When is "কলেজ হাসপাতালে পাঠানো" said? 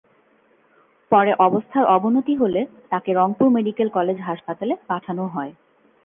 3.89-5.23